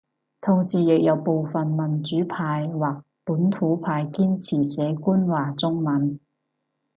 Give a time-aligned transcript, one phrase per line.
[0.41, 6.19] 同時亦有部份民主派或本土派堅持寫官話中文